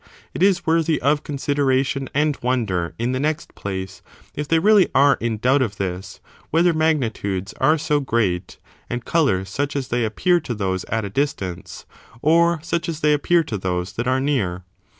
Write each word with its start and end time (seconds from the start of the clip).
It 0.33 0.41
is 0.41 0.65
worthy 0.65 0.99
of 0.99 1.21
consideration 1.23 2.09
and 2.15 2.35
wonder, 2.41 2.95
in 2.97 3.11
the 3.11 3.19
next 3.19 3.53
place, 3.53 4.01
if 4.33 4.47
they 4.47 4.57
really 4.57 4.89
are 4.95 5.15
in 5.21 5.37
doubt 5.37 5.61
of 5.61 5.77
this, 5.77 6.19
whether 6.49 6.73
mag 6.73 6.99
nitudes 6.99 7.53
are 7.61 7.77
so 7.77 7.99
great, 7.99 8.57
and 8.89 9.05
colours 9.05 9.49
such 9.51 9.75
as 9.75 9.89
they 9.89 10.03
appear 10.03 10.39
to 10.39 10.55
those 10.55 10.85
at 10.85 11.05
a 11.05 11.09
distance, 11.11 11.85
or 12.23 12.59
such 12.63 12.89
as 12.89 13.01
they 13.01 13.13
appear 13.13 13.43
to 13.43 13.59
those 13.59 13.93
that 13.93 14.07
are 14.07 14.19
near? 14.19 14.63